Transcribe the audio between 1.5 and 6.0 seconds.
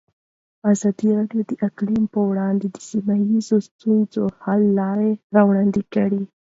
اقلیم په اړه د سیمه ییزو ستونزو حل لارې راوړاندې